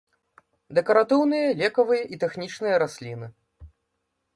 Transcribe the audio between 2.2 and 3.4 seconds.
тэхнічныя расліны.